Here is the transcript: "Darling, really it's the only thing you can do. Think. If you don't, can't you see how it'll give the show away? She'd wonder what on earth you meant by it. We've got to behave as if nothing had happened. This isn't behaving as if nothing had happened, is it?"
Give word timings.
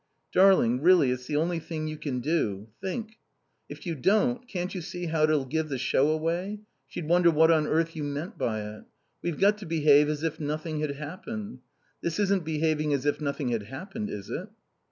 "Darling, 0.31 0.81
really 0.81 1.11
it's 1.11 1.27
the 1.27 1.35
only 1.35 1.59
thing 1.59 1.87
you 1.87 1.95
can 1.95 2.21
do. 2.21 2.67
Think. 2.81 3.19
If 3.69 3.85
you 3.85 3.93
don't, 3.93 4.47
can't 4.47 4.73
you 4.73 4.81
see 4.81 5.05
how 5.05 5.21
it'll 5.25 5.45
give 5.45 5.69
the 5.69 5.77
show 5.77 6.09
away? 6.09 6.61
She'd 6.87 7.07
wonder 7.07 7.29
what 7.29 7.51
on 7.51 7.67
earth 7.67 7.95
you 7.95 8.03
meant 8.03 8.35
by 8.35 8.61
it. 8.63 8.85
We've 9.21 9.39
got 9.39 9.59
to 9.59 9.67
behave 9.67 10.09
as 10.09 10.23
if 10.23 10.39
nothing 10.39 10.79
had 10.79 10.95
happened. 10.95 11.59
This 12.01 12.17
isn't 12.17 12.43
behaving 12.43 12.93
as 12.95 13.05
if 13.05 13.21
nothing 13.21 13.49
had 13.49 13.65
happened, 13.67 14.09
is 14.09 14.31
it?" 14.31 14.47